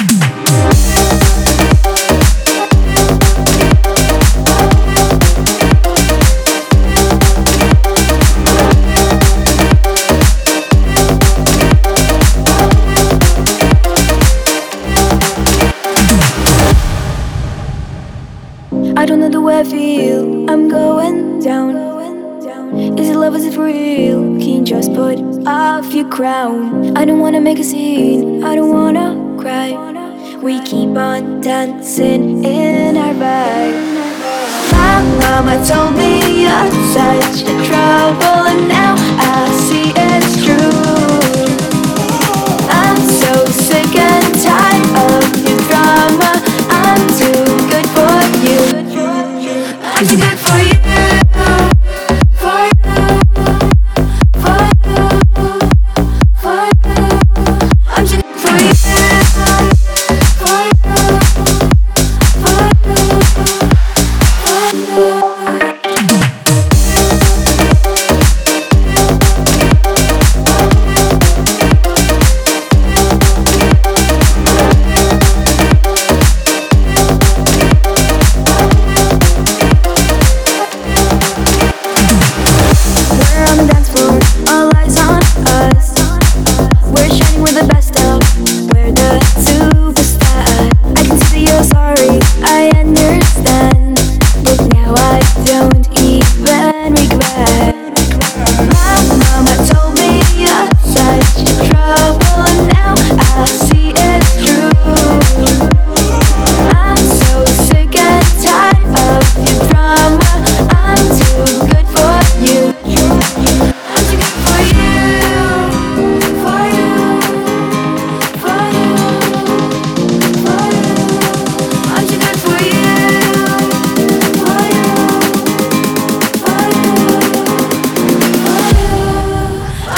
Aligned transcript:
I 0.00 0.02
don't 19.04 19.20
know 19.20 19.28
the 19.28 19.42
way 19.42 19.58
I 19.58 19.64
feel. 19.64 20.48
I'm 20.48 20.70
going 20.70 21.40
down. 21.40 21.76
Is 22.98 23.10
it 23.10 23.16
love? 23.16 23.34
Is 23.34 23.44
it 23.44 23.58
real? 23.58 24.20
Can 24.20 24.40
you 24.40 24.62
just 24.64 24.94
put 24.94 25.18
off 25.46 25.92
your 25.92 26.08
crown? 26.08 26.96
I 26.96 27.04
don't 27.04 27.20
wanna 27.20 27.42
make 27.42 27.58
a 27.58 27.64
scene. 27.64 28.42
I 28.42 28.54
don't 28.54 28.70
wanna 28.70 29.36
cry. 29.38 29.89
We 30.42 30.60
keep 30.62 30.96
on 30.96 31.40
dancing 31.40 32.44
in 32.44 32.96
our 32.96 33.14
bag. 33.14 33.74
My 34.72 35.02
mama 35.20 35.64
told 35.66 35.96
me 35.96 36.42
you're 36.42 36.70
such 36.92 37.42
a 37.42 37.54
trouble 37.66 38.46
and 38.46 38.68
now. 38.68 38.89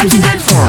I'm 0.03 0.09
for 0.41 0.62